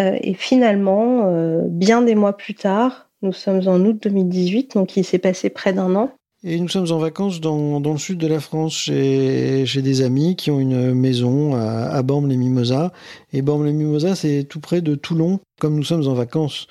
[0.00, 4.96] Euh, et finalement, euh, bien des mois plus tard, nous sommes en août 2018, donc
[4.96, 6.10] il s'est passé près d'un an.
[6.44, 10.02] Et nous sommes en vacances dans, dans, le sud de la France chez, chez des
[10.02, 12.90] amis qui ont une maison à, à Bormes-les-Mimosas.
[13.32, 15.38] Et Bormes-les-Mimosas, c'est tout près de Toulon.
[15.60, 16.66] Comme nous sommes en vacances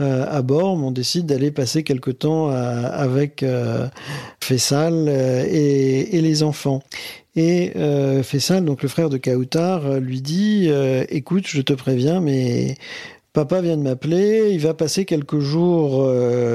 [0.00, 3.86] euh, à Bormes, on décide d'aller passer quelque temps avec euh,
[4.40, 6.82] Fessal et, et, les enfants.
[7.36, 12.20] Et euh, Fessal, donc le frère de Kautar, lui dit euh, Écoute, je te préviens,
[12.20, 12.76] mais
[13.32, 16.08] papa vient de m'appeler, il va passer quelques jours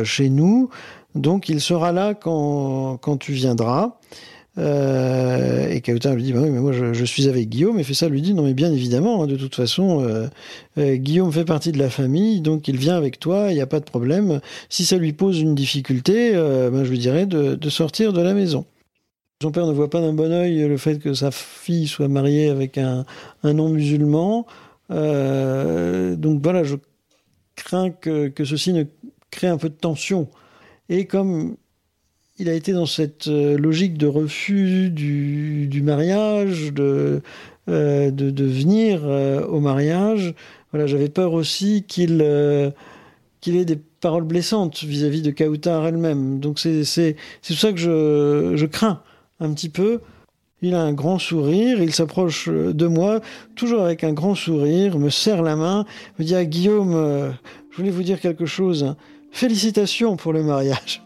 [0.04, 0.70] chez nous,
[1.16, 3.98] donc il sera là quand, quand tu viendras.
[5.88, 7.80] Euh, et lui dit bah oui, mais moi je, suis avec Guillaume.
[7.80, 10.28] Et ça lui dit non mais bien évidemment, hein, de toute façon, euh,
[10.78, 13.68] euh, Guillaume fait partie de la famille, donc il vient avec toi, il n'y a
[13.68, 14.42] pas de problème.
[14.70, 18.66] Si ça lui pose une difficulté, ben, je lui dirais de, sortir de la maison.
[19.42, 22.50] Son père ne voit pas d'un bon oeil le fait que sa fille soit mariée
[22.50, 23.06] avec un,
[23.44, 24.46] un non-musulman.
[24.90, 26.76] donc voilà, je
[27.56, 28.84] crains que, que ceci ne
[29.32, 30.28] crée un peu de tension.
[30.90, 31.56] Et comme
[32.40, 37.22] il a été dans cette euh, logique de refus du, mariage, de,
[37.70, 40.34] euh, de, venir euh, au mariage.
[40.72, 46.40] Voilà, j'avais peur aussi qu'il ait des paroles blessantes vis-à-vis de Kautar elle-même.
[46.40, 49.02] Donc c'est tout ça que je, je crains
[49.42, 50.00] un petit peu.
[50.62, 53.22] Il a un grand sourire, il s'approche de moi,
[53.56, 55.86] toujours avec un grand sourire, me serre la main,
[56.18, 57.34] me dit à ah, Guillaume,
[57.72, 58.94] je voulais vous dire quelque chose.
[59.32, 61.02] Félicitations pour le mariage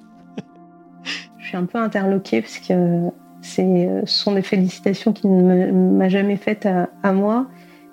[1.55, 3.09] un peu interloquée parce que
[3.41, 6.67] ce sont des félicitations qu'il ne m'a jamais faites
[7.03, 7.47] à, moi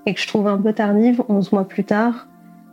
[0.07, 2.29] et que je trouve un peu tardive 11 mois plus tard.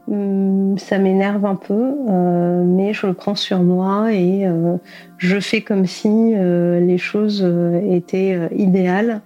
[0.10, 4.78] Hum, ça m'énerve un peu, euh, mais je le prends sur moi et euh,
[5.17, 7.45] je fais comme si euh, les choses
[7.89, 9.21] étaient idéales.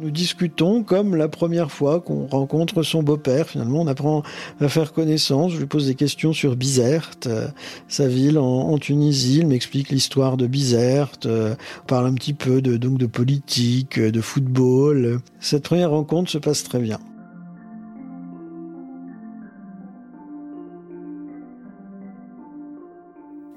[0.00, 3.46] Nous discutons comme la première fois qu'on rencontre son beau-père.
[3.46, 4.22] Finalement, on apprend
[4.58, 5.52] à faire connaissance.
[5.52, 7.48] Je lui pose des questions sur Bizerte, euh,
[7.86, 9.40] sa ville en, Tunisie.
[9.40, 11.26] Il m'explique l'histoire de Bizerte.
[11.26, 11.54] Euh,
[11.86, 15.20] parle un petit peu de politique, euh, de football.
[15.38, 16.98] Cette première rencontre se passe très bien.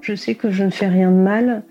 [0.02, 1.62] Je sais que je ne fais rien de mal.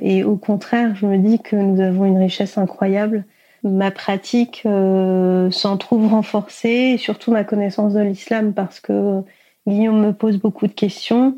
[0.00, 3.26] et au contraire, je me dis que nous avons une richesse incroyable
[3.62, 9.22] ma pratique euh, s'en trouve renforcée surtout ma connaissance de l'islam parce que
[9.66, 11.36] Guillaume me pose beaucoup de questions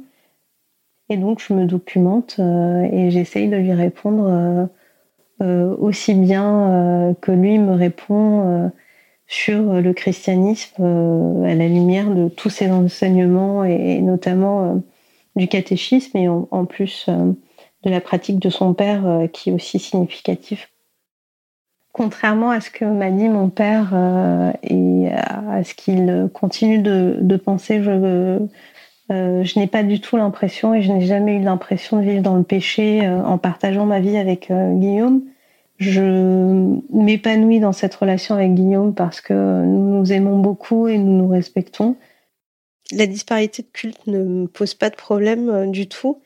[1.10, 4.68] et donc je me documente euh, et j'essaye de lui répondre
[5.42, 8.70] euh, aussi bien que lui me répond
[9.26, 10.82] sur le christianisme
[11.44, 14.82] à la lumière de tous ses enseignements et, notamment
[15.36, 20.66] du catéchisme et en plus de la pratique de son père qui est aussi significative
[21.94, 27.36] contrairement à ce que m'a dit mon père euh, et à ce qu'il continue de,
[27.36, 27.90] penser, je,
[29.12, 32.22] euh, je n'ai pas du tout l'impression et je n'ai jamais eu l'impression de vivre
[32.22, 35.22] dans le péché euh, en partageant ma vie avec Guillaume.
[35.78, 41.16] Je m'épanouis dans cette relation avec Guillaume parce que nous nous aimons beaucoup et nous
[41.16, 41.96] nous respectons.
[42.92, 46.20] La disparité de culte ne pose pas de problème du tout.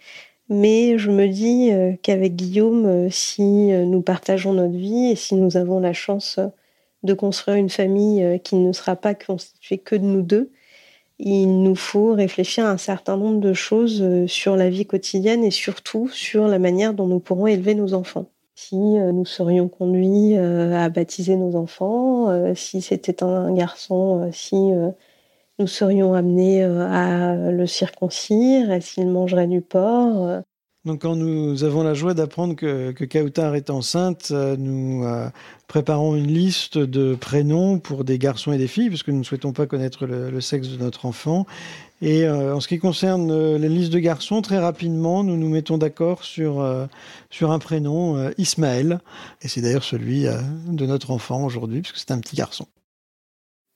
[0.48, 5.16] Mais je me dis euh, qu'avec Guillaume, euh, si euh, nous partageons notre vie et
[5.16, 6.40] si nous avons la chance
[7.02, 10.50] de construire une famille qui ne sera pas constituée que de nous deux,
[11.18, 15.50] il nous faut réfléchir à un certain nombre de choses sur la vie quotidienne et
[15.50, 18.26] surtout sur la manière dont nous pourrons élever nos enfants.
[18.56, 24.72] Si nous serions conduits à baptiser nos enfants, si c'était un garçon, si
[25.59, 30.40] nous serions amenés euh, à le circoncire Est-ce qu'il mangerait du porc euh?
[30.85, 35.05] donc quand nous avons la joie d'apprendre que, que Kautar est enceinte, euh, nous
[35.66, 39.25] préparons une liste de prénoms pour des garçons et des filles, parce que nous ne
[39.25, 41.47] souhaitons pas connaître le, sexe de notre enfant.
[42.01, 46.25] Et en ce qui concerne la liste de garçons, très rapidement, nous nous mettons d'accord
[46.25, 46.64] sur,
[47.29, 49.01] sur un prénom, Ismaël.
[49.42, 52.66] Et c'est d'ailleurs celui de notre enfant aujourd'hui, puisque c'est un petit garçon.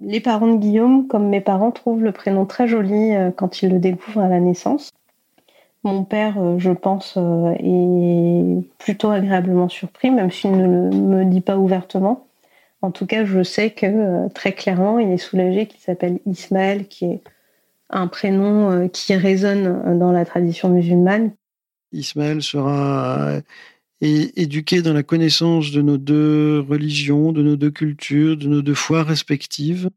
[0.05, 3.71] Les parents de Guillaume, comme mes parents, trouvent le prénom très joli euh, quand ils
[3.71, 4.91] le découvrent à la naissance.
[5.85, 11.25] Mon père, euh, je pense, euh, est plutôt agréablement surpris, même s'il ne le, me
[11.25, 12.27] dit pas ouvertement.
[12.83, 17.05] En tout cas, je sais que très clairement, il est soulagé qu'il s'appelle Ismaël, qui
[17.05, 17.21] est
[17.91, 21.31] un prénom qui résonne dans la tradition musulmane.
[21.93, 23.37] Ismaël sera
[24.03, 28.75] éduqué dans la connaissance de nos deux religions, de nos deux cultures, de nos deux
[28.75, 29.89] foi respectives.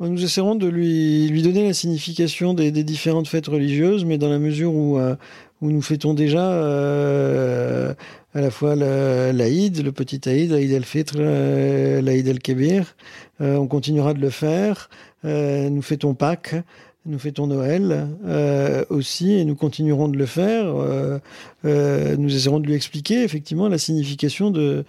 [0.00, 4.74] Nous essaierons de lui, donner la signification des, différentes fêtes religieuses, mais dans la mesure
[4.74, 5.14] où, euh,
[5.60, 7.94] nous fêtons déjà euh,
[8.34, 12.96] à la fois l'Aïd, le petit Aïd, l'Aïd el-Fitr, euh, l'Aïd el-Kébir.
[13.38, 14.90] on continuera de le faire.
[15.22, 16.56] nous fêtons Pâques.
[17.04, 20.66] Nous fêtons Noël euh, aussi et nous continuerons de le faire.
[20.66, 21.18] Euh,
[21.64, 24.84] euh, nous essaierons de lui expliquer effectivement la signification de,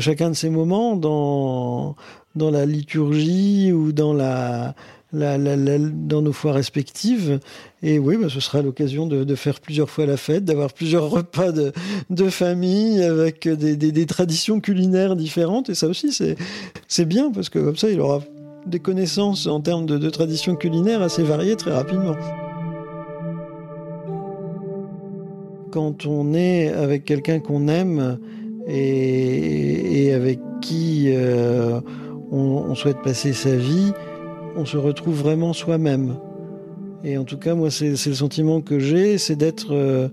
[0.00, 1.94] chacun de ces moments dans,
[2.34, 4.14] la liturgie ou dans,
[5.12, 7.38] nos foi respectives.
[7.82, 11.52] Et oui, bah, ce sera l'occasion de, faire plusieurs fois la fête, d'avoir plusieurs repas
[11.52, 15.68] de, famille avec des traditions culinaires différentes.
[15.68, 16.16] Et ça aussi,
[16.88, 18.22] c'est bien parce que comme ça, il aura
[18.68, 22.14] des connaissances en termes de, de tradition culinaire assez variées très rapidement.
[25.70, 28.18] Quand on est avec quelqu'un qu'on aime
[28.66, 31.80] et, avec qui euh,
[32.30, 33.92] on, souhaite passer sa vie,
[34.56, 36.16] on se retrouve vraiment soi-même.
[37.04, 40.08] Et en tout cas, moi, c'est le sentiment que j'ai, c'est d'être euh,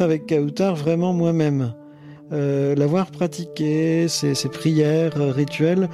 [0.00, 1.72] avec Kautar vraiment moi-même.
[2.32, 5.88] Euh, l'avoir pratiqué, ses, prières rituelles,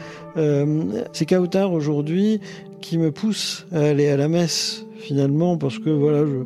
[1.12, 2.40] c'est Kautar aujourd'hui
[2.80, 6.44] qui me pousse à aller à la messe finalement parce que voilà, je,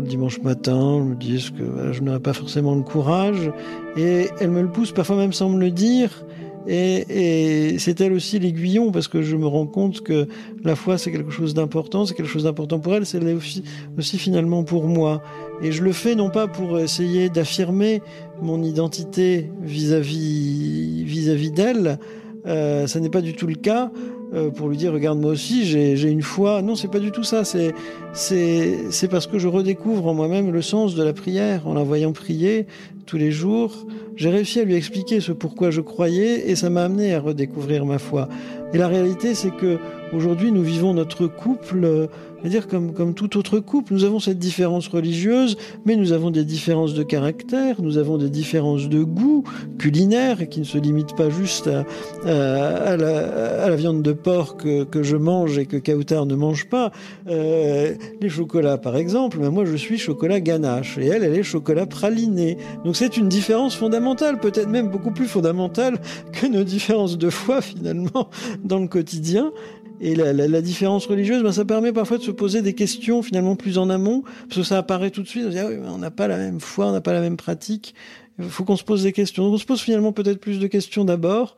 [0.00, 3.50] le dimanche matin, je me dis que je n'aurais pas forcément le courage?
[3.96, 6.24] Et elle me le pousse parfois même sans me le dire.
[6.68, 10.28] Et, c'est elle aussi l'aiguillon, parce que je me rends compte que
[10.62, 13.64] la foi, c'est quelque chose d'important, c'est quelque chose d'important pour elle, c'est aussi,
[13.96, 15.22] aussi finalement pour moi.
[15.62, 18.02] Et je le fais non pas pour essayer d'affirmer
[18.42, 21.98] mon identité vis-à-vis vis-à-vis d'elle,
[22.46, 23.90] euh, ça n'est pas du tout le cas,
[24.34, 26.62] euh, pour lui dire regarde moi aussi j'ai une foi.
[26.62, 27.44] Non, c'est pas du tout ça.
[27.44, 27.74] C'est
[28.12, 32.12] c'est parce que je redécouvre en moi-même le sens de la prière en la voyant
[32.12, 32.66] prier
[33.06, 33.86] tous les jours.
[34.16, 37.86] J'ai réussi à lui expliquer ce pourquoi je croyais et ça m'a amené à redécouvrir
[37.86, 38.28] ma foi.
[38.74, 39.78] Et la réalité, c'est que
[40.12, 42.08] aujourd'hui, nous vivons notre couple
[42.40, 46.44] c'est-à-dire comme, comme tout autre couple, nous avons cette différence religieuse, mais nous avons des
[46.44, 49.44] différences de caractère, nous avons des différences de goût
[49.78, 51.84] culinaire qui ne se limitent pas juste à,
[52.24, 56.34] à, la, à la, viande de porc que, que, je mange et que Kautar ne
[56.34, 56.92] mange pas.
[57.28, 61.42] Euh, les chocolats, par exemple, ben moi je suis chocolat ganache et elle, elle est
[61.42, 62.56] chocolat praliné.
[62.84, 65.98] Donc c'est une différence fondamentale, peut-être même beaucoup plus fondamentale
[66.32, 68.28] que nos différences de foi finalement
[68.64, 69.52] dans le quotidien.
[70.00, 73.78] Et la, différence religieuse, ben, ça permet parfois de se poser des questions finalement plus
[73.78, 75.44] en amont, parce que ça apparaît tout de suite.
[75.46, 77.36] On, dit, ah oui, on n'a pas la même foi, on n'a pas la même
[77.36, 77.94] pratique.
[78.38, 79.44] Il faut qu'on se pose des questions.
[79.44, 81.56] Donc on se pose finalement peut-être plus de questions d'abord,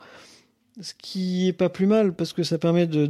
[0.81, 3.07] ce qui est pas plus mal, parce que ça permet de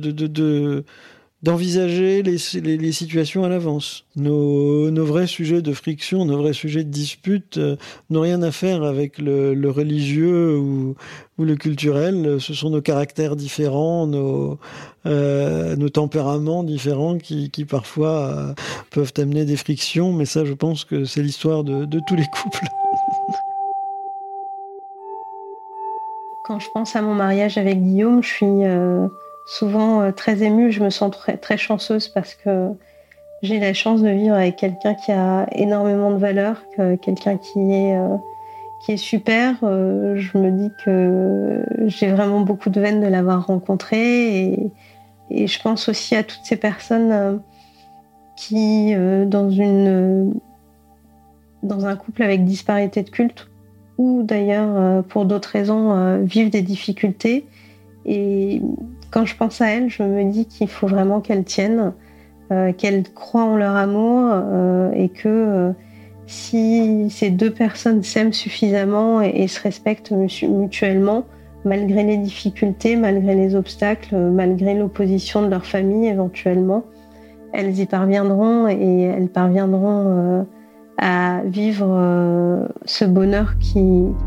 [1.43, 2.37] d'envisager les,
[2.77, 4.05] les, situations à l'avance.
[4.15, 7.77] Nos, nos, vrais sujets de friction, nos vrais sujets de dispute euh,
[8.11, 10.97] n'ont rien à faire avec le, religieux ou,
[11.39, 12.39] ou, le culturel.
[12.41, 14.59] Ce sont nos caractères différents, nos,
[15.07, 18.53] euh, nos tempéraments différents qui, qui parfois euh,
[18.91, 20.13] peuvent amener des frictions.
[20.13, 22.65] Mais ça, je pense que c'est l'histoire de, tous les couples.
[26.45, 28.65] Quand je pense à mon mariage avec Guillaume, je suis
[29.47, 30.71] souvent euh, très émue.
[30.73, 32.71] Je me sens très, chanceuse parce que
[33.43, 36.63] j'ai la chance de vivre avec quelqu'un qui a énormément de valeur,
[37.01, 38.17] quelqu'un qui est euh,
[38.97, 39.57] super.
[39.63, 44.73] Euh, je me dis que j'ai vraiment beaucoup de veine de l'avoir rencontré et,
[45.47, 47.41] je pense aussi à toutes ces personnes
[48.37, 48.93] qui,
[49.27, 49.47] dans
[51.63, 53.49] un couple avec disparité de culte
[53.97, 57.47] ou d'ailleurs pour d'autres raisons vivent des difficultés
[59.11, 61.93] quand je pense à elle, je me dis qu'il faut vraiment qu'elles tiennent,
[62.53, 65.73] euh, qu'elles croient en leur amour euh, et que euh,
[66.27, 71.25] si ces deux personnes s'aiment suffisamment et, se respectent mutuellement,
[71.65, 76.85] malgré les difficultés, malgré les obstacles, malgré l'opposition de leur famille éventuellement,
[77.53, 80.47] elles y parviendront et elles parviendront
[80.99, 83.81] à vivre ce bonheur qui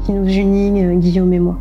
[0.09, 1.57] nous unit, Guillaume et moi.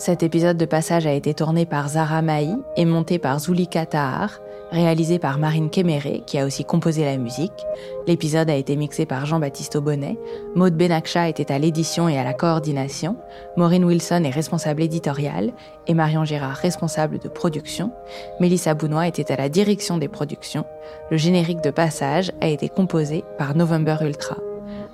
[0.00, 4.40] Cet épisode de passage a été tourné par Zara Maï et monté par Zulika Tahar,
[4.70, 7.66] réalisé par Marine Kéméré, qui a aussi composé la musique.
[8.06, 10.18] L'épisode a été mixé par Jean-Baptiste Aubonnet.
[10.54, 13.18] Maud Benakcha était à l'édition et à la coordination.
[13.58, 15.52] Maureen Wilson est responsable éditoriale
[15.86, 17.92] et Marion Girard responsable de production.
[18.40, 20.64] Mélissa Bounois était à la direction des productions.
[21.10, 24.38] Le générique de passage a été composé par November Ultra.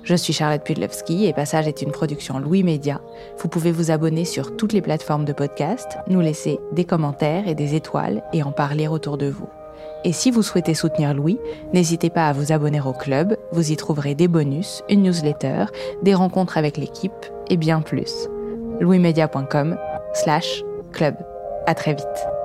[0.07, 3.01] Je suis Charlotte Pudlewski et Passage est une production Louis Média.
[3.39, 7.55] Vous pouvez vous abonner sur toutes les plateformes de podcast, nous laisser des commentaires et
[7.55, 9.49] des étoiles et en parler autour de vous.
[10.05, 11.37] Et si vous souhaitez soutenir Louis,
[11.73, 15.65] n'hésitez pas à vous abonner au club, vous y trouverez des bonus, une newsletter,
[16.03, 18.29] des rencontres avec l'équipe et bien plus.
[18.79, 19.77] louismedia.com
[20.13, 21.15] slash Club.
[21.65, 22.36] À très vite.